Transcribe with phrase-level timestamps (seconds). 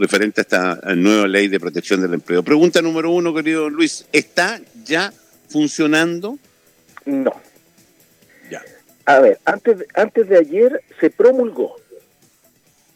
[0.00, 2.42] referente a esta nueva ley de protección del empleo.
[2.42, 5.12] Pregunta número uno, querido Luis, ¿está ya
[5.48, 6.38] funcionando?
[7.04, 7.32] No.
[8.50, 8.62] Ya.
[9.04, 11.76] A ver, antes, antes de ayer se promulgó.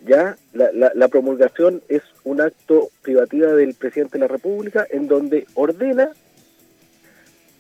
[0.06, 5.46] Ya, la, la, promulgación es un acto privativa del presidente de la República en donde
[5.55, 6.11] ordena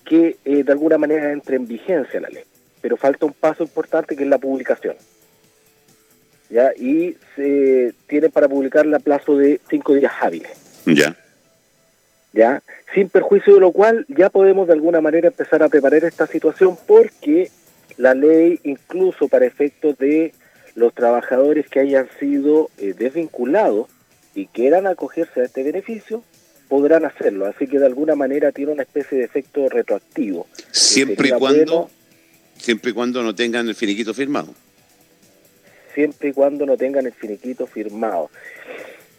[0.04, 2.44] que eh, de alguna manera entre en vigencia la ley.
[2.82, 4.94] Pero falta un paso importante que es la publicación.
[6.54, 6.72] ¿Ya?
[6.78, 10.52] Y se tiene para publicarla a plazo de cinco días hábiles.
[10.86, 11.16] Ya.
[12.32, 12.62] ¿Ya?
[12.94, 16.78] Sin perjuicio de lo cual ya podemos de alguna manera empezar a preparar esta situación
[16.86, 17.50] porque
[17.96, 20.32] la ley incluso para efectos de
[20.76, 23.88] los trabajadores que hayan sido eh, desvinculados
[24.36, 26.22] y quieran acogerse a este beneficio,
[26.68, 27.46] podrán hacerlo.
[27.46, 30.46] Así que de alguna manera tiene una especie de efecto retroactivo.
[30.70, 31.90] Siempre y cuando,
[32.56, 34.54] siempre y cuando no tengan el finiquito firmado.
[35.94, 38.30] Siempre y cuando no tengan el finiquito firmado.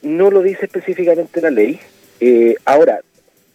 [0.02, 1.80] No lo dice específicamente la ley.
[2.20, 3.02] Eh, ahora,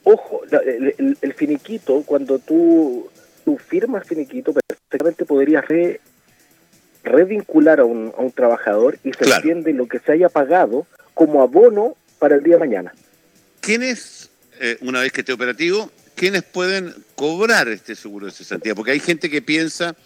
[0.05, 3.09] ojo, el, finiquito, cuando tú,
[3.45, 6.01] tú firmas finiquito, perfectamente podrías re,
[7.04, 11.43] revincular a un, a un trabajador y se entiende lo que se haya pagado como
[11.43, 12.93] abono para el día de mañana.
[13.60, 18.74] ¿Quiénes, eh, una vez que esté operativo, quiénes pueden cobrar este seguro de cesantía?
[18.74, 19.96] Porque hay gente que piensa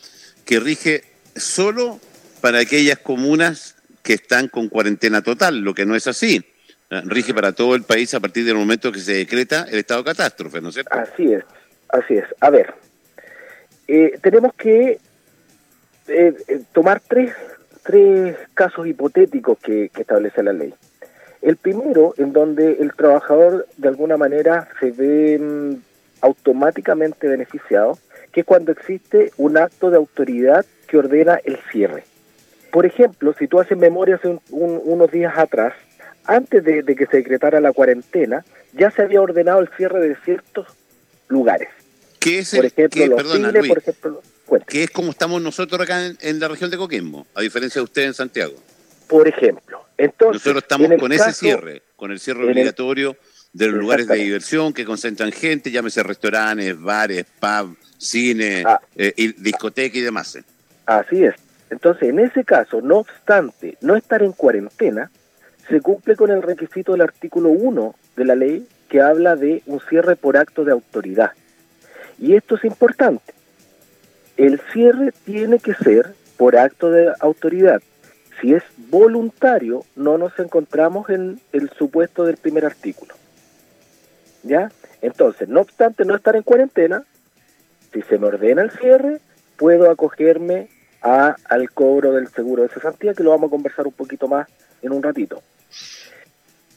[0.44, 1.04] que rige
[1.36, 2.00] solo
[2.44, 6.44] para aquellas comunas que están con cuarentena total, lo que no es así.
[6.90, 10.02] Eh, rige para todo el país a partir del momento que se decreta el estado
[10.02, 10.94] de catástrofe, ¿no es cierto?
[10.94, 11.42] Así es,
[11.88, 12.24] así es.
[12.40, 12.74] A ver,
[13.88, 14.98] eh, tenemos que
[16.08, 17.32] eh, eh, tomar tres,
[17.82, 20.74] tres casos hipotéticos que, establece la ley.
[21.40, 25.76] El primero, en donde el trabajador de alguna manera se ve mm,
[26.20, 27.98] automáticamente beneficiado,
[28.32, 32.04] que es cuando existe un acto de autoridad que ordena el cierre.
[32.74, 35.74] Por ejemplo, si tú haces memoria hace unos días atrás,
[36.24, 40.66] antes de, que se decretara la cuarentena, ya se había ordenado el cierre de ciertos
[41.28, 41.68] lugares.
[42.18, 44.22] ¿Qué es el, por ejemplo, los por ejemplo,
[44.66, 48.02] que es como estamos nosotros acá en, la región de Coquimbo, a diferencia de usted
[48.02, 48.54] en Santiago.
[49.06, 53.16] Por ejemplo, entonces nosotros estamos con ese cierre, con el cierre obligatorio
[53.52, 58.80] de los lugares de diversión que concentran gente, llámese restaurantes, bares, pub, cine, ah.
[58.96, 60.36] eh, y discoteca y demás.
[60.86, 61.43] Así es.
[61.70, 65.10] Entonces, en ese caso, no obstante no estar en cuarentena,
[65.68, 69.80] se cumple con el requisito del artículo 1 de la ley que habla de un
[69.80, 71.32] cierre por acto de autoridad.
[72.18, 73.34] Y esto es importante,
[74.36, 77.82] el cierre tiene que ser por acto de autoridad.
[78.40, 83.14] Si es voluntario, no nos encontramos en el supuesto del primer artículo.
[84.42, 84.70] ¿Ya?
[85.00, 87.04] Entonces, no obstante no estar en cuarentena,
[87.92, 89.20] si se me ordena el cierre,
[89.56, 90.68] puedo acogerme
[91.04, 94.48] a, al cobro del seguro de cesantía, que lo vamos a conversar un poquito más
[94.82, 95.42] en un ratito.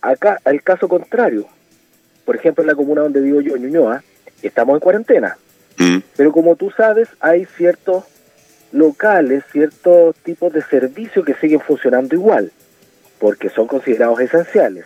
[0.02, 1.48] Acá, el caso contrario,
[2.26, 4.04] por ejemplo, en la comuna donde vivo yo, Ñuñoa,
[4.44, 5.38] estamos en cuarentena.
[5.78, 6.00] Mm.
[6.18, 8.04] Pero como tú sabes, hay ciertos
[8.74, 12.52] locales, ciertos tipos de servicios que siguen funcionando igual,
[13.20, 14.86] porque son considerados esenciales.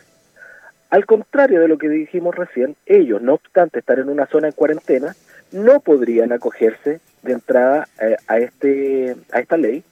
[0.92, 4.54] Al contrario de lo que dijimos recién, ellos, no obstante estar en una zona en
[4.54, 5.16] cuarentena,
[5.52, 9.84] no podrían acogerse de entrada eh, a, este, a esta ley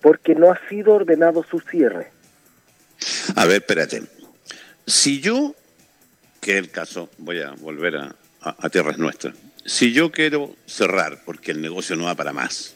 [0.00, 2.10] porque no ha sido ordenado su cierre.
[3.36, 4.02] A ver, espérate.
[4.86, 5.54] Si yo,
[6.40, 9.34] que es el caso, voy a volver a, a tierras nuestras,
[9.64, 12.74] si yo quiero cerrar porque el negocio no va para más,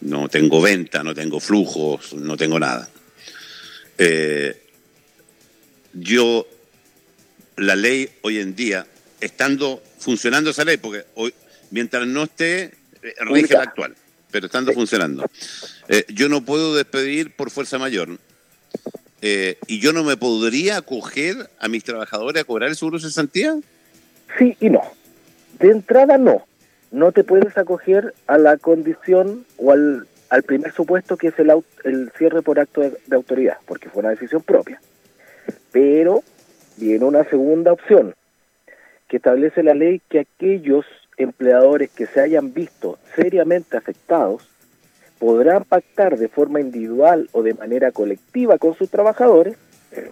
[0.00, 2.88] no tengo venta, no tengo flujos, no tengo nada,
[3.98, 4.62] eh,
[5.92, 6.46] yo,
[7.56, 8.86] la ley hoy en día,
[9.20, 11.34] estando funcionando esa ley, porque hoy,
[11.70, 12.72] mientras no esté,
[13.20, 13.94] rige la actual,
[14.30, 15.24] pero estando funcionando,
[15.88, 18.18] eh, yo no puedo despedir por fuerza mayor.
[19.22, 23.54] ¿Y yo no me podría acoger a mis trabajadores a cobrar el seguro de cesantía?
[24.38, 24.80] Sí y no.
[25.58, 26.46] De entrada no,
[26.90, 31.52] no te puedes acoger a la condición o al, al primer supuesto que es el,
[31.84, 34.80] el cierre por acto de, autoridad, porque fue una decisión propia.
[35.72, 36.22] Pero
[36.76, 38.14] viene una segunda opción,
[39.08, 40.86] que establece la ley que aquellos
[41.22, 44.42] empleadores que se hayan visto seriamente afectados
[45.18, 49.56] podrán pactar de forma individual o de manera colectiva con sus trabajadores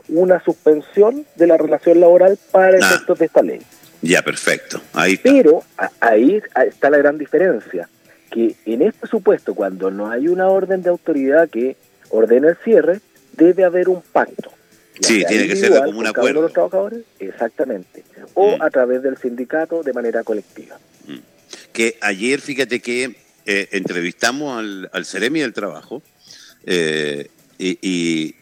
[0.08, 3.60] una suspensión de la relación laboral para efectos de esta ley.
[4.02, 4.80] Ya, perfecto.
[4.92, 5.62] Ahí Pero
[6.00, 7.88] ahí está la gran diferencia,
[8.30, 11.76] que en este supuesto, cuando no hay una orden de autoridad que
[12.10, 13.00] ordene el cierre,
[13.32, 14.50] debe haber un pacto.
[15.00, 16.40] Sí, tiene que ser como un acuerdo.
[16.40, 18.04] De los trabajadores, exactamente.
[18.34, 18.62] O mm.
[18.62, 20.76] a través del sindicato de manera colectiva.
[21.78, 23.14] Que ayer, fíjate que
[23.46, 26.02] eh, entrevistamos al, al Ceremi del Trabajo
[26.66, 28.34] eh, y,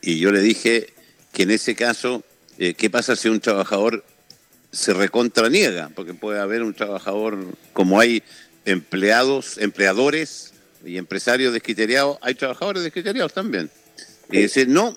[0.00, 0.92] y, yo le dije,
[1.32, 2.22] que en ese caso,
[2.58, 4.04] eh, ¿qué pasa si un trabajador
[4.70, 5.90] se recontraniega?
[5.96, 8.22] Porque puede haber un trabajador, como hay
[8.64, 10.52] empleados, empleadores
[10.86, 13.68] y empresarios descriteriados, hay trabajadores descriteriados también.
[14.30, 14.96] Y decir, no,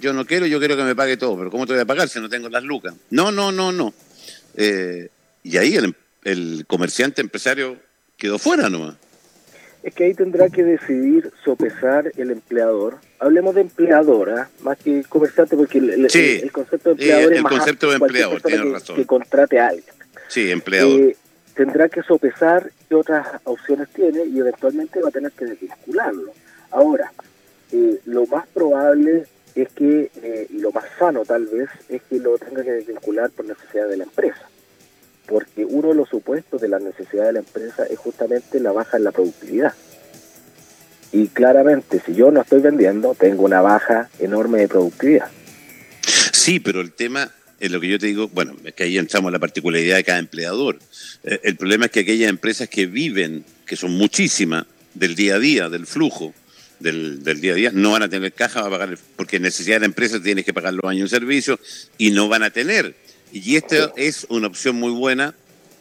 [0.00, 2.08] yo no quiero, yo quiero que me pague todo, pero ¿cómo te voy a pagar
[2.08, 2.94] si no tengo las lucas?
[3.10, 3.94] No, no, no, no.
[4.56, 5.08] Eh,
[5.44, 5.94] y ahí el,
[6.26, 7.76] el comerciante empresario
[8.16, 8.96] quedó fuera nomás.
[9.84, 12.98] Es que ahí tendrá que decidir sopesar el empleador.
[13.20, 17.90] Hablemos de empleadora, más que comerciante, porque el, el concepto de empleador es el concepto
[17.90, 18.96] de empleador, tiene que, razón.
[18.96, 19.94] que contrate a alguien.
[20.26, 21.00] Sí, empleador.
[21.00, 21.16] Eh,
[21.54, 26.32] tendrá que sopesar qué otras opciones tiene y eventualmente va a tener que desvincularlo.
[26.72, 27.12] Ahora,
[27.70, 32.18] eh, lo más probable es que, eh, y lo más sano tal vez, es que
[32.18, 34.48] lo tenga que desvincular por necesidad de la empresa
[35.26, 38.96] porque uno de los supuestos de la necesidad de la empresa es justamente la baja
[38.96, 39.74] en la productividad.
[41.12, 45.28] Y claramente, si yo no estoy vendiendo, tengo una baja enorme de productividad.
[46.32, 49.28] Sí, pero el tema es lo que yo te digo, bueno, es que ahí entramos
[49.30, 50.78] en la particularidad de cada empleador.
[51.24, 55.38] Eh, el problema es que aquellas empresas que viven, que son muchísimas, del día a
[55.38, 56.34] día, del flujo,
[56.80, 59.80] del, del, día a día, no van a tener caja para pagar, porque necesidad de
[59.80, 61.58] la empresa tienes que pagar los años de servicio
[61.98, 62.94] y no van a tener
[63.32, 65.34] y esta es una opción muy buena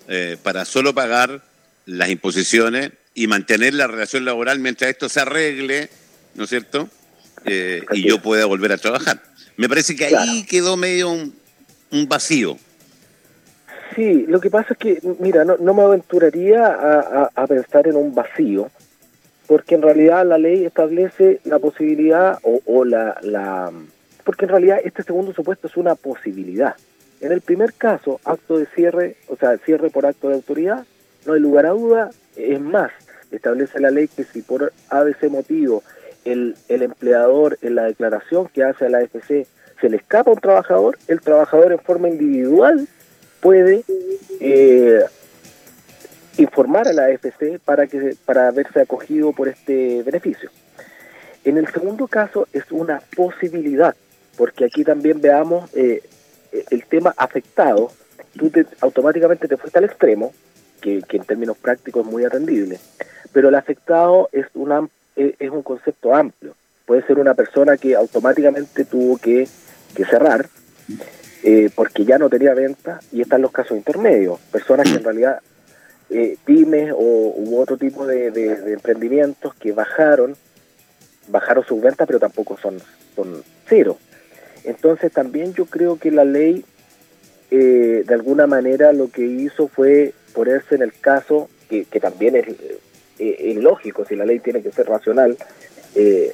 [0.08, 1.42] eh, para solo pagar
[1.86, 5.90] las imposiciones y mantener la relación laboral mientras esto se arregle,
[6.36, 6.90] ¿no es cierto?
[7.46, 9.22] Eh, y yo pueda volver a trabajar.
[9.58, 11.34] Me parece que ahí quedó medio un,
[11.92, 12.58] un, vacío.
[13.96, 17.88] Sí, lo que pasa es que, mira, no, no me aventuraría a, a, a, pensar
[17.88, 18.70] en un vacío,
[19.48, 23.72] porque en realidad la ley establece la posibilidad o, o la, la...
[24.24, 26.76] Porque en realidad este segundo supuesto es una posibilidad.
[27.26, 30.86] En el primer caso, acto de cierre, o sea, cierre por acto de autoridad,
[31.26, 32.92] no hay lugar a duda, es más,
[33.32, 35.82] establece la ley que si por ABC motivo
[36.24, 39.48] el, el empleador en la declaración que hace a la AFC
[39.82, 42.88] se le escapa a un trabajador, el trabajador en forma individual
[43.42, 43.84] puede
[44.40, 45.04] eh,
[46.38, 50.52] informar a la AFC para, que, para verse acogido por este beneficio.
[51.44, 53.96] En el segundo caso es una posibilidad,
[54.38, 56.04] porque aquí también veamos eh,
[56.70, 57.92] el tema afectado,
[58.38, 60.34] tú te, automáticamente te fuiste al extremo,
[60.82, 62.80] que, en términos prácticos es muy atendible,
[63.34, 66.56] pero el afectado es, una, es un concepto amplio.
[66.86, 69.48] Puede ser una persona que automáticamente tuvo que,
[70.10, 70.50] cerrar
[71.42, 75.40] eh, porque ya no tenía venta y están los casos intermedios, personas que en realidad
[76.10, 80.36] eh, pymes o u otro tipo de, de, de, emprendimientos que bajaron,
[81.30, 82.78] bajaron sus ventas pero tampoco son,
[83.16, 83.98] son cero.
[84.66, 86.66] Entonces también yo creo que la ley
[87.52, 92.36] eh, de alguna manera lo que hizo fue ponerse en el caso, que, que también
[92.36, 92.48] es,
[93.20, 95.38] eh, es, lógico, si la ley tiene que ser racional,
[95.96, 96.34] eh,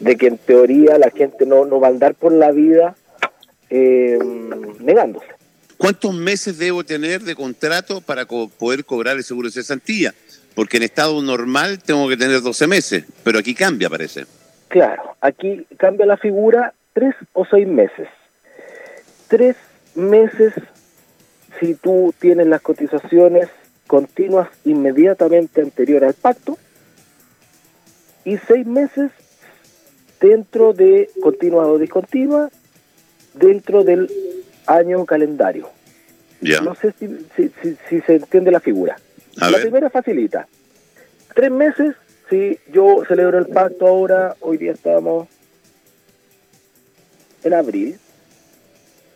[0.00, 2.94] de que en teoría la gente no, no va a andar por la vida
[3.70, 4.18] eh,
[4.80, 5.26] negándose.
[5.76, 10.12] ¿Cuántos meses debo tener de contrato para co poder cobrar el seguro de cesantía?
[10.54, 14.26] Porque en estado normal tengo que tener 12 meses, pero aquí cambia, parece.
[14.68, 18.08] Claro, aquí cambia la figura tres o seis meses.
[19.28, 19.54] Tres
[19.94, 20.52] meses
[21.60, 23.48] si tú tienes las cotizaciones
[23.86, 26.58] continuas inmediatamente anterior al pacto
[28.24, 29.12] y seis meses
[30.20, 32.50] dentro de continua o discontinua
[33.34, 34.10] dentro del
[34.66, 35.70] año calendario.
[36.64, 38.96] No sé si, si, si, si, se entiende la figura.
[39.40, 39.62] A la ver.
[39.62, 40.48] primera facilita.
[41.34, 41.94] Tres meses,
[42.28, 45.28] si yo celebro el pacto ahora, hoy día estamos
[47.44, 47.98] en abril,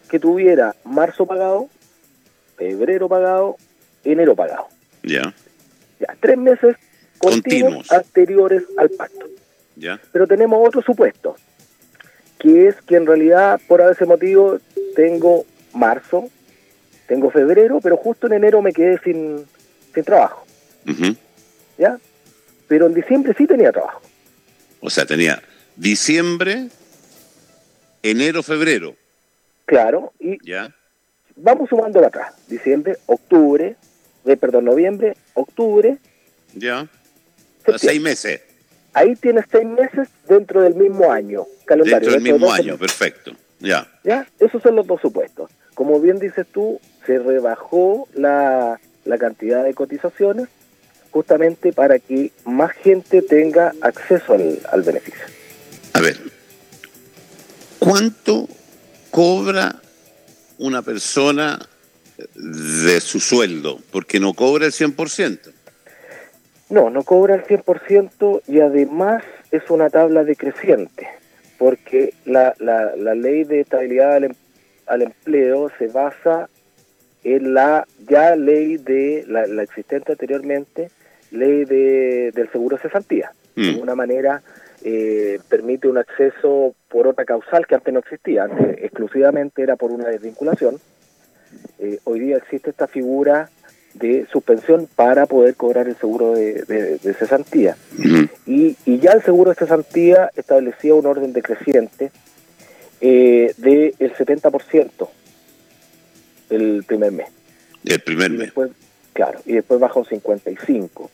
[0.09, 1.69] que tuviera marzo pagado,
[2.57, 3.57] febrero pagado,
[4.05, 4.69] enero pagado.
[5.03, 5.35] Ya.
[6.01, 6.77] Ya, tres meses
[7.19, 7.93] continuos, Continuos.
[7.93, 9.27] anteriores al pacto.
[9.77, 10.01] Ya.
[10.13, 11.37] Pero tenemos otro supuesto,
[12.39, 14.59] que es que en realidad por ese motivo
[14.97, 16.29] tengo marzo,
[17.07, 19.45] tengo febrero, pero justo en enero me quedé sin,
[19.95, 20.45] sin trabajo.
[20.87, 21.17] Uh -huh.
[21.79, 21.99] ¿Ya?
[22.69, 24.03] Pero en diciembre sí tenía trabajo.
[24.81, 25.41] O sea, tenía
[25.77, 26.69] diciembre,
[28.03, 28.97] enero, febrero.
[29.65, 30.75] Claro, y ya.
[31.37, 32.35] vamos sumando atrás.
[32.49, 33.77] Diciembre, octubre,
[34.25, 35.99] eh, perdón, noviembre, octubre.
[36.55, 36.89] Ya.
[37.77, 38.41] Seis meses.
[38.93, 41.47] Ahí tienes seis meses dentro del mismo año.
[41.65, 43.33] Calendario, dentro del mismo año, perfecto.
[43.61, 43.89] Ya.
[44.05, 45.51] Ya, esos son los dos supuestos.
[45.75, 50.49] Como bien dices tú, se rebajó la, la cantidad de cotizaciones
[51.11, 55.25] justamente para que más gente tenga acceso al, al beneficio.
[55.95, 56.19] A ver,
[57.83, 58.49] ¿cuánto
[59.11, 59.75] cobra
[60.59, 61.59] una persona
[62.35, 63.81] de su sueldo?
[63.91, 65.53] Porque no cobra el 100%.
[66.71, 71.09] No, no cobra el 100% y además es una tabla decreciente,
[71.59, 74.35] porque la, la, la ley de estabilidad al, em,
[74.87, 76.49] al, empleo se basa
[77.25, 80.91] en la ya ley de la, la existente anteriormente,
[81.31, 83.33] ley de, del seguro de cesantía.
[83.55, 83.63] Mm.
[83.63, 84.43] De alguna manera
[84.85, 89.93] eh, permite un acceso por otra causal que antes no existía, antes exclusivamente era por
[89.93, 90.79] una desvinculación.
[91.79, 93.51] Eh, hoy día existe esta figura
[93.95, 97.77] de suspensión para poder cobrar el seguro de, cesantía.
[98.47, 102.11] y, y, ya el seguro de cesantía establecía un orden decreciente
[103.01, 105.09] eh, del 70%
[106.51, 107.29] el primer mes.
[107.85, 108.41] El primer mes.
[108.41, 108.71] Después,
[109.13, 111.11] claro, y después baja un 55%.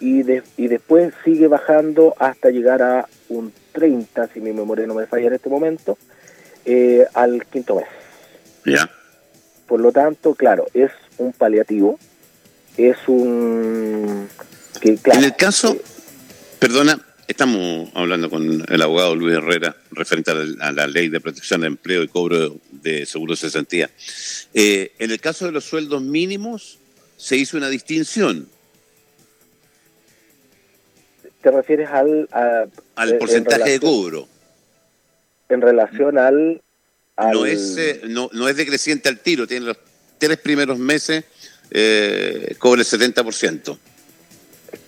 [0.00, 0.24] Y,
[0.56, 5.28] y después sigue bajando hasta llegar a un 30, si mi memoria no me falla
[5.28, 5.96] en este momento,
[6.64, 7.86] eh, al quinto mes.
[8.64, 8.90] Ya.
[9.66, 11.98] Por lo tanto, claro, es un paliativo,
[12.76, 14.28] es un...
[14.80, 15.82] Que, en el caso, eh,
[16.58, 16.98] perdona,
[17.28, 22.02] estamos hablando con el abogado Luis Herrera referente a la, ley de protección de empleo
[22.02, 23.90] y cobro de seguro de cesantía.
[24.54, 26.78] Eh, en el caso de los sueldos mínimos,
[27.16, 28.48] se hizo una distinción
[31.42, 32.28] te refieres al...
[32.96, 34.28] al porcentaje de cobro.
[35.48, 36.60] En relación al...
[37.32, 39.76] No, es, eh, no, no es decreciente al tiro, tiene los
[40.18, 41.24] tres primeros meses
[41.70, 43.78] eh, cobre el 70%.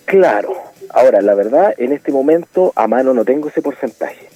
[0.04, 0.54] Claro.
[0.90, 4.28] Ahora, la verdad, en este momento a mano no tengo ese porcentaje.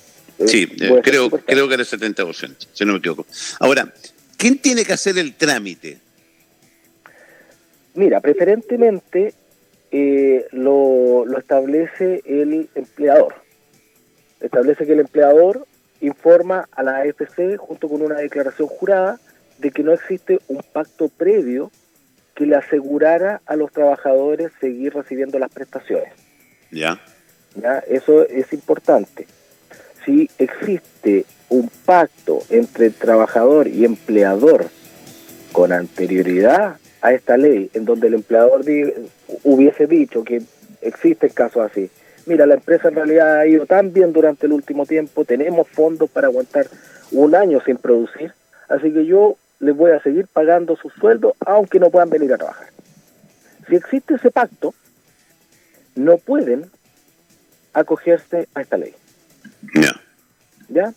[0.46, 3.26] Sí, eh, creo, creo que era el 70%, si no me equivoco.
[3.58, 3.92] Ahora,
[4.36, 5.98] ¿quién tiene que hacer el trámite?
[7.94, 9.34] Mira, preferentemente
[9.98, 13.34] eh, lo, lo establece el empleador.
[14.40, 15.66] Establece que el empleador
[16.02, 19.18] informa a la AFC junto con una declaración jurada
[19.56, 21.70] de que no existe un pacto previo
[22.34, 26.12] que le asegurara a los trabajadores seguir recibiendo las prestaciones.
[26.70, 27.00] Ya.
[27.54, 27.78] ¿Ya?
[27.78, 29.26] Eso es importante.
[30.04, 34.66] Si existe un pacto entre trabajador y empleador
[35.52, 38.62] con anterioridad a esta ley, en donde el empleador
[39.44, 40.42] hubiese dicho que
[40.80, 41.88] existen casos así,
[42.26, 46.10] mira, la empresa en realidad ha ido tan bien durante el último tiempo, tenemos fondos
[46.10, 46.66] para aguantar
[47.12, 48.32] un año sin producir,
[48.68, 52.38] así que yo les voy a seguir pagando su sueldo aunque no puedan venir a
[52.38, 52.70] trabajar.
[53.68, 54.74] Si existe ese pacto,
[55.94, 56.68] no pueden
[57.72, 58.94] acogerse a esta ley.
[60.68, 60.92] ¿Ya?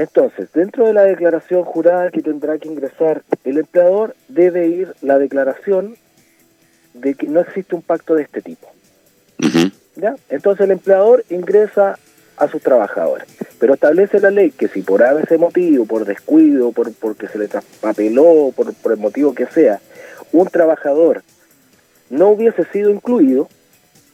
[0.00, 5.18] Entonces, dentro de la declaración jurada que tendrá que ingresar el empleador, debe ir la
[5.18, 5.94] declaración
[6.94, 8.66] de que no existe un pacto de este tipo.
[9.96, 10.16] ¿Ya?
[10.30, 11.98] Entonces el empleador ingresa
[12.38, 13.28] a sus trabajadores,
[13.58, 17.48] pero establece la ley que si por ese motivo, por descuido, por porque se le
[17.48, 19.82] traspapeló, por, por el motivo que sea,
[20.32, 21.22] un trabajador
[22.08, 23.50] no hubiese sido incluido,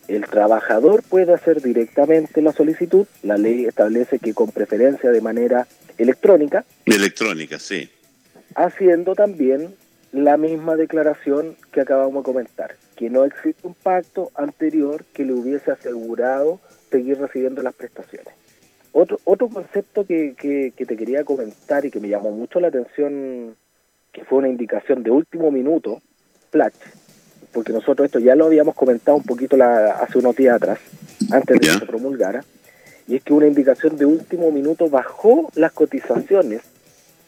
[0.08, 3.06] el trabajador puede hacer directamente la solicitud.
[3.22, 5.66] La ley establece que con preferencia de manera
[5.98, 6.64] electrónica.
[6.84, 7.90] Electrónica, sí.
[8.54, 9.74] Haciendo también
[10.12, 15.32] la misma declaración que acabamos de comentar, que no existe un pacto anterior que le
[15.32, 16.60] hubiese asegurado
[16.90, 18.32] seguir recibiendo las prestaciones.
[18.92, 23.54] Otro, otro concepto que, que te quería comentar y que me llamó mucho la atención,
[24.12, 26.00] que fue una indicación de último minuto,
[26.50, 26.76] Platch,
[27.56, 30.78] porque nosotros esto ya lo habíamos comentado un poquito la, hace unos días atrás,
[31.32, 32.44] antes de que se promulgara,
[33.08, 36.60] y es que una indicación de último minuto bajó las cotizaciones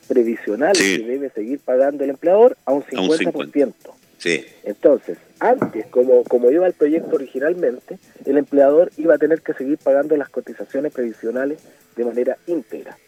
[0.06, 3.72] previsionales que debe seguir pagando el empleador a un 50%.
[4.18, 4.44] Sí.
[4.64, 9.78] Entonces, antes, como, como iba el proyecto originalmente, el empleador iba a tener que seguir
[9.78, 11.58] pagando las cotizaciones previsionales
[11.96, 12.98] de manera íntegra.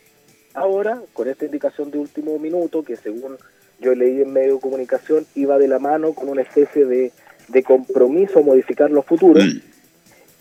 [0.54, 3.36] Ahora, con esta indicación de último minuto, que según
[3.80, 7.12] yo leí en medio de comunicación, iba de la mano con una especie de,
[7.48, 9.44] de compromiso a modificar los futuros.
[9.44, 9.58] Mm.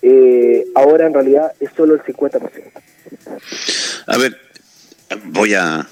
[0.01, 2.72] Eh, ahora en realidad es solo el 50%.
[4.08, 4.38] A ver,
[5.25, 5.88] voy a,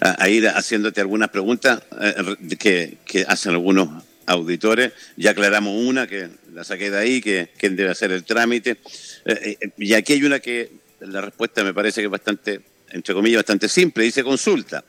[0.00, 4.92] a, ir haciéndote algunas preguntas eh, que, que, hacen algunos auditores.
[5.16, 8.76] Ya aclaramos una que la saqué de ahí, que quién debe hacer el trámite.
[9.24, 10.70] Eh, y aquí hay una que
[11.00, 12.60] la respuesta me parece que es bastante,
[12.90, 14.04] entre comillas, bastante simple.
[14.04, 14.84] Dice consulta.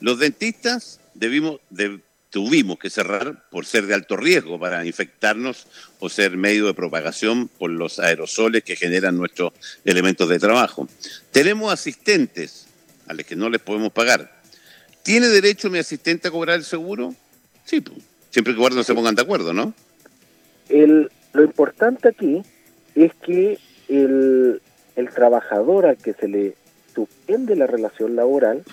[0.00, 1.60] Los dentistas debimos,
[2.30, 5.68] tuvimos que cerrar por ser de alto riesgo para infectarnos
[6.00, 9.52] o ser medio de propagación por los aerosoles que generan nuestros
[9.84, 10.88] elementos de trabajo.
[11.30, 12.66] Tenemos asistentes
[13.06, 14.42] a los que no les podemos pagar.
[15.04, 17.14] ¿Tiene derecho mi asistente a cobrar el seguro?
[17.64, 17.98] Sí, pues,
[18.30, 19.72] siempre que guarden se pongan de acuerdo, ¿no?
[20.70, 22.42] lo importante aquí
[22.94, 23.58] es que
[23.88, 24.60] el,
[24.96, 26.54] el trabajador al que se le
[26.94, 28.64] suspende la relación laboral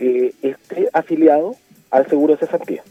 [0.00, 1.56] eh, esté afiliado
[1.90, 2.82] al seguro de cesantía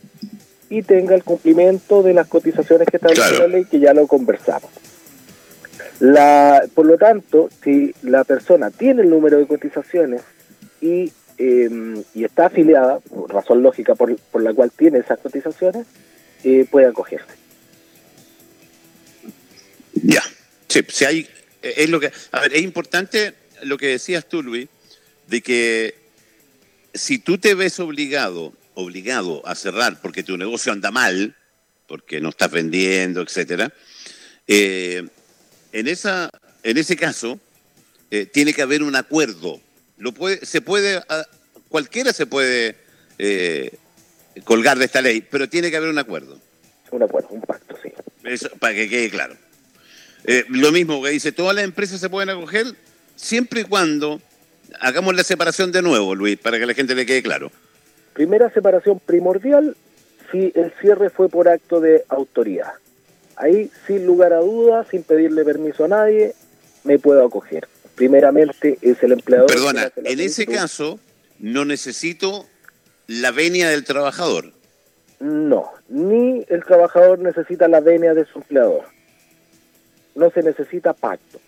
[0.70, 4.72] y tenga el cumplimiento de las cotizaciones que establece la ley, que ya lo conversamos.
[6.00, 10.22] La, por lo tanto, si la persona tiene el número de cotizaciones
[10.82, 15.86] y, em, y está afiliada, por razón lógica por, por la cual tiene esas cotizaciones,
[16.44, 17.28] eh, puede acogerse.
[19.94, 20.24] Ya,
[20.68, 21.28] sí, si hay,
[21.62, 24.68] es lo que, a ver, es importante lo que decías tú, Luis,
[25.28, 26.03] de que
[26.94, 31.36] si tú te ves obligado, obligado a cerrar porque tu negocio anda mal,
[31.88, 33.74] porque no estás vendiendo, etcétera,
[34.48, 35.08] eh,
[35.72, 36.30] en esa,
[36.64, 37.40] en ese caso
[38.12, 39.60] eh, tiene que haber un acuerdo.
[39.98, 41.26] Lo puede, se puede, ah,
[41.70, 42.78] cualquiera se puede
[43.18, 43.78] eh,
[44.44, 46.40] colgar de esta ley, pero tiene que haber un acuerdo.
[46.92, 47.92] Un acuerdo, un pacto, sí.
[48.24, 49.36] Eso, para que quede claro.
[50.50, 52.76] lo mismo que dice, todas las empresas se pueden acoger
[53.16, 54.22] siempre y cuando
[54.80, 57.52] hagamos la separación de nuevo, Luis, para que la gente le quede claro.
[58.14, 59.76] Primera separación primordial,
[60.32, 62.74] si el cierre fue por acto de autoridad.
[63.36, 66.34] Ahí, sin lugar a dudas, sin pedirle permiso a nadie,
[66.84, 67.68] me puedo acoger.
[67.96, 69.48] Primeramente es el empleador.
[69.48, 71.00] Perdona, en ese caso
[71.40, 72.46] no necesito
[73.08, 74.52] la venia del trabajador.
[75.20, 78.84] No, ni el trabajador necesita la venia de su empleador.
[80.16, 81.40] No se necesita pacto.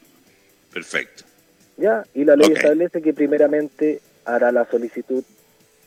[0.74, 1.24] Perfecto.
[1.78, 2.06] ¿Ya?
[2.14, 5.24] Y la ley establece que primeramente hará la solicitud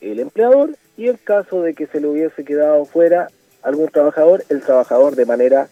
[0.00, 3.28] el empleador y en caso de que se le hubiese quedado fuera
[3.62, 5.68] algún trabajador, el trabajador de manera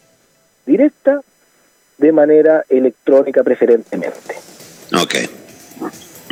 [0.64, 1.20] directa,
[1.98, 4.34] de manera electrónica preferentemente.
[5.00, 5.14] Ok.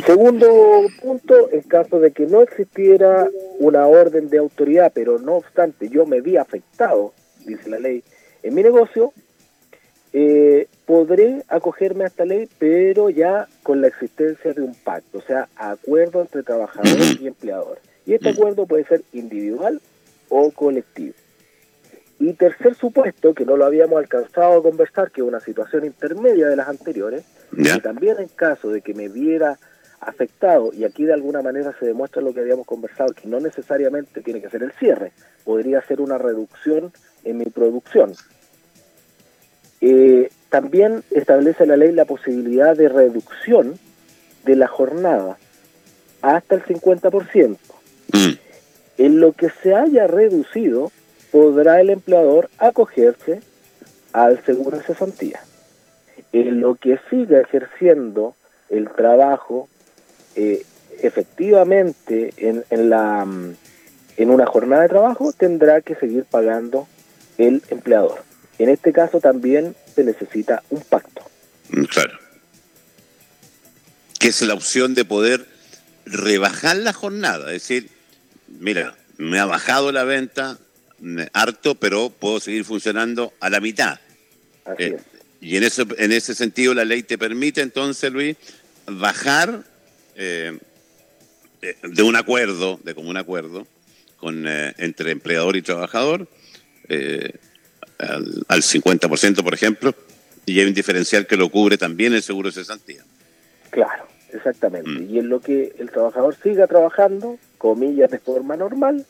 [0.05, 3.27] Segundo punto, en caso de que no existiera
[3.59, 7.13] una orden de autoridad, pero no obstante yo me vi afectado,
[7.45, 8.03] dice la ley,
[8.43, 9.13] en mi negocio,
[10.13, 15.21] eh, podré acogerme a esta ley, pero ya con la existencia de un pacto, o
[15.21, 17.79] sea, acuerdo entre trabajador y empleador.
[18.05, 19.81] Y este acuerdo puede ser individual
[20.29, 21.13] o colectivo.
[22.19, 26.47] Y tercer supuesto, que no lo habíamos alcanzado a conversar, que es una situación intermedia
[26.47, 29.59] de las anteriores, que también en caso de que me viera
[29.99, 34.21] afectado, y aquí de alguna manera se demuestra lo que habíamos conversado, que no necesariamente
[34.21, 35.11] tiene que ser el cierre,
[35.43, 36.93] podría ser una reducción
[37.23, 38.13] en mi producción.
[39.81, 43.77] Eh, también establece la ley la posibilidad de reducción
[44.45, 45.37] de la jornada
[46.21, 47.57] hasta el 50%.
[48.13, 48.33] Mm.
[48.97, 50.93] En lo que se haya reducido,
[51.29, 53.41] podrá el empleador acogerse
[54.13, 55.41] al seguro de cesantía.
[56.31, 58.33] En lo que siga ejerciendo
[58.69, 59.67] el trabajo
[60.37, 60.63] eh,
[61.01, 63.55] efectivamente en, en, la, mm,
[64.15, 66.87] en una jornada de trabajo, tendrá que seguir pagando
[67.37, 68.23] el empleador.
[68.57, 71.29] En este caso también se necesita un pacto.
[71.69, 72.19] Mm, claro.
[74.19, 75.47] Que es la opción de poder
[76.05, 77.89] rebajar la jornada, es decir,
[78.47, 80.59] mira, me ha bajado la venta
[81.33, 83.99] harto, pero puedo seguir funcionando a la mitad.
[84.77, 84.97] Eh,
[85.41, 88.37] y en, eso, en ese sentido la ley te permite entonces, Luis,
[88.87, 89.63] bajar
[90.15, 90.57] eh,
[91.83, 93.67] de un acuerdo, de común acuerdo,
[94.17, 96.27] con, eh, entre empleador y trabajador,
[97.97, 99.93] al, al 50%, por ejemplo,
[100.45, 103.03] y hay un diferencial que lo cubre también el seguro de cesantía.
[103.71, 104.89] Claro, exactamente.
[104.89, 105.09] Mm.
[105.09, 109.05] Y en lo que el trabajador siga trabajando, comillas, de forma normal,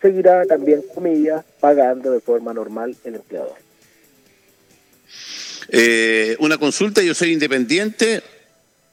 [0.00, 3.54] seguirá también, comillas, pagando de forma normal el empleador.
[5.68, 8.22] Eh, una consulta, yo soy independiente,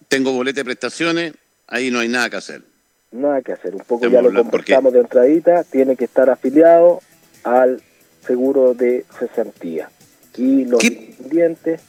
[0.08, 1.34] tengo boleta de prestaciones,
[1.68, 2.62] ahí no hay nada que hacer.
[3.12, 7.02] Nada que hacer, un poco ya lo conversamos de entradita, tiene que estar afiliado
[7.44, 7.82] al
[8.26, 9.90] seguro de cesantía.
[10.38, 11.82] Y los independientes,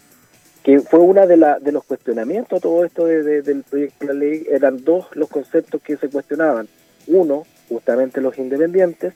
[0.62, 4.46] que fue una de, la, de los cuestionamientos todo esto del proyecto de la ley,
[4.50, 6.68] eran dos los conceptos que se cuestionaban.
[7.06, 9.14] Uno, justamente los independientes,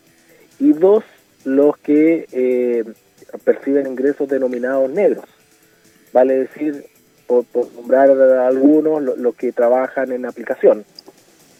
[0.59, 1.05] y dos,
[1.45, 2.85] los que eh,
[3.45, 5.25] perciben ingresos denominados negros.
[6.13, 6.87] Vale decir,
[7.27, 10.85] por, nombrar a algunos, los que trabajan en aplicación,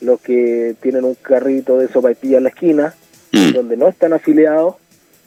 [0.01, 2.95] los que tienen un carrito de sopaipilla en la esquina,
[3.33, 3.53] mm.
[3.53, 4.77] donde no están afiliados,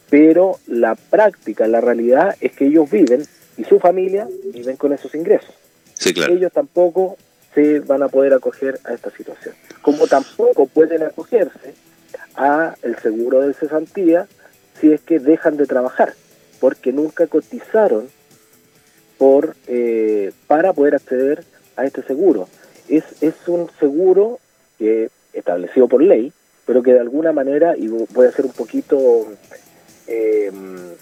[0.09, 3.23] pero la práctica, la realidad es que ellos viven
[3.57, 5.53] y su familia viven con esos ingresos.
[6.29, 7.17] Ellos tampoco
[7.53, 9.53] se van a poder acoger a esta situación.
[9.81, 11.73] Como tampoco pueden acogerse
[12.35, 14.27] a el seguro de cesantía
[14.79, 16.13] si es que dejan de trabajar,
[16.59, 18.07] porque nunca cotizaron
[19.17, 21.43] por eh, para poder acceder
[21.75, 22.47] a este seguro.
[22.87, 24.39] Es, es un seguro
[24.77, 26.31] que establecido por ley,
[26.65, 29.27] pero que de alguna manera, y voy a ser un poquito
[30.09, 30.51] eh,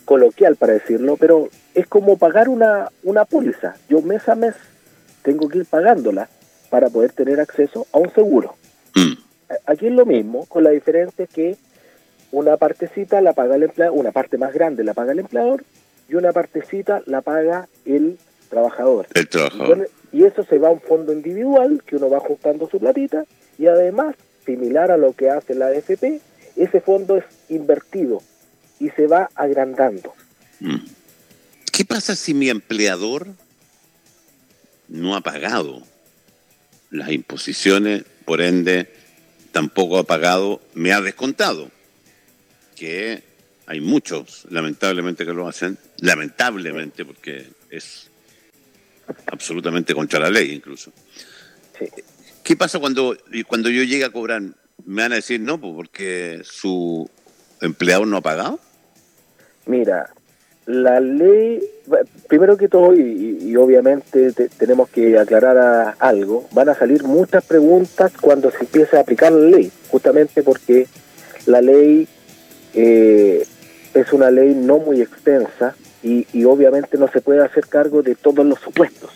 [0.04, 3.76] coloquial para decirlo, pero es como pagar una, una póliza.
[3.88, 4.54] Yo mes a mes
[5.24, 6.30] tengo que ir pagándola
[6.70, 8.56] para poder tener acceso a un seguro.
[8.96, 9.14] Mm.
[9.66, 11.56] Aquí es lo mismo, con la diferencia que
[12.34, 15.64] una partecita la paga el empleador, una parte más grande la paga el empleador
[16.10, 18.18] y una partecita la paga el
[18.50, 19.08] trabajador.
[19.14, 19.90] El trabajador.
[20.12, 23.24] Y eso se va a un fondo individual que uno va juntando su platita
[23.58, 24.16] y además,
[24.46, 26.20] similar a lo que hace la AFP,
[26.58, 28.22] ese fondo es invertido
[28.80, 30.14] y se va agrandando.
[30.60, 30.78] Mm.
[31.72, 33.28] ¿Qué pasa si mi empleador
[34.88, 35.84] no ha pagado
[36.90, 38.92] las imposiciones, por ende
[39.52, 41.70] tampoco ha pagado, me ha descontado?
[42.76, 43.24] Que
[43.68, 48.10] hay muchos, lamentablemente, que lo hacen, lamentablemente, porque es
[49.28, 50.92] absolutamente contra la ley incluso.
[52.44, 54.42] ¿Qué pasa cuando, cuando yo llegue a cobrar?
[54.86, 57.10] ¿Me van a decir no, pues, porque su
[57.62, 58.60] empleador no ha pagado?
[59.68, 60.10] Mira,
[60.68, 61.62] la ley,
[62.28, 68.52] primero que todo, y, obviamente tenemos que aclarar algo, van a salir muchas preguntas cuando
[68.52, 70.88] se empiece a aplicar la ley, justamente porque
[71.46, 72.08] la ley
[72.74, 73.46] eh,
[73.94, 78.46] es una ley no muy extensa y, obviamente no se puede hacer cargo de todos
[78.46, 79.12] los supuestos.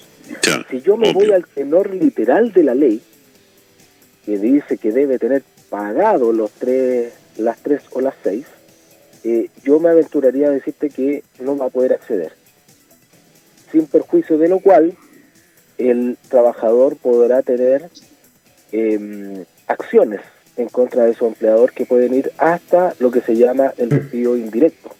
[0.69, 3.01] si yo me voy al tenor literal de la ley,
[4.25, 8.45] que dice que debe tener pagado los tres, las tres o las seis,
[9.23, 12.34] eh, yo me aventuraría a decirte que no va a poder acceder.
[13.71, 14.95] Sin perjuicio de lo cual,
[15.77, 17.89] el trabajador podrá tener
[18.71, 20.21] em, acciones
[20.57, 24.38] en contra de su empleador que pueden ir hasta lo que se llama el despido
[24.38, 24.91] indirecto.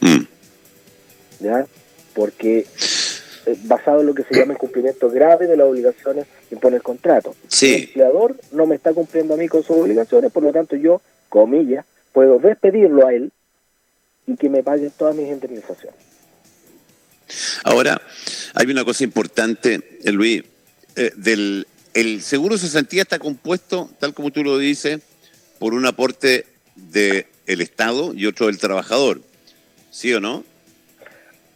[0.00, 0.24] Mm.
[1.40, 1.66] ¿Ya?
[2.14, 2.66] Porque
[3.46, 6.76] eh, basado en lo que se llama el cumplimiento grave de las obligaciones que impone
[6.76, 7.34] el contrato.
[7.48, 7.74] Sí.
[7.74, 11.00] El empleador no me está cumpliendo a mí con sus obligaciones, por lo tanto yo,
[11.28, 13.32] comillas, puedo despedirlo a él
[14.26, 15.98] y que me paguen todas mis indemnizaciones.
[17.64, 18.00] Ahora,
[18.54, 20.42] hay una cosa importante, eh, Luis,
[20.96, 25.00] eh, del el seguro de cesantía está compuesto, tal como tú lo dices,
[25.58, 29.20] por un aporte del Estado y otro del trabajador,
[29.90, 30.44] ¿sí o no?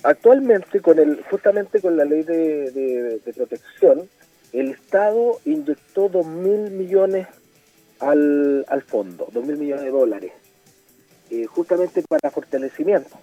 [0.03, 4.09] Actualmente, con el, justamente con la ley de, protección,
[4.53, 7.27] el Estado inyectó dos mil millones
[7.99, 10.33] al, al fondo, dos mil millones de dólares,
[11.31, 13.17] eh, justamente para fortalecimiento.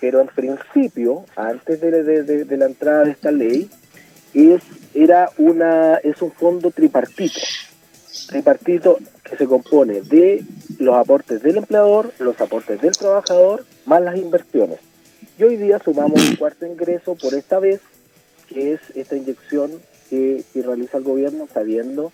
[0.00, 3.68] Pero en principio, antes de, la entrada de esta ley,
[4.34, 4.62] es
[4.94, 7.40] era una es un fondo tripartito
[8.28, 10.44] tripartito que se compone de
[10.78, 14.80] los aportes del empleador los aportes del trabajador más las inversiones
[15.38, 17.80] y hoy día sumamos un cuarto ingreso por esta vez
[18.48, 19.70] que es esta inyección
[20.10, 22.12] que, realiza el gobierno sabiendo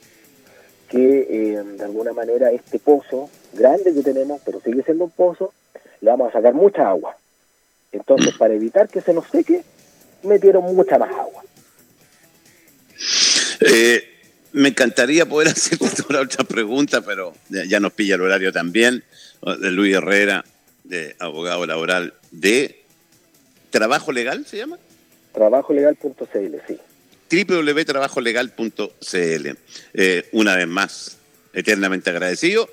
[0.88, 5.53] que eh, de alguna manera este pozo grande que tenemos pero sigue siendo un pozo
[6.01, 7.17] le vamos a sacar mucha agua
[7.93, 9.62] entonces para evitar que se nos seque
[10.23, 11.43] metieron mucha más agua
[13.61, 14.05] eh,
[14.53, 19.05] me encantaría poder hacer otra pregunta, pero ya nos pilla el horario también,
[19.43, 20.45] de Luis Herrera,
[20.85, 22.85] de abogado laboral de
[23.71, 24.79] Trabajo Legal, ¿se llama?
[25.33, 26.79] Trabajolegal.cl, sí.
[27.31, 29.49] www.trabajolegal.cl.
[29.95, 31.17] Eh, una vez más,
[31.53, 32.69] eternamente agradecido.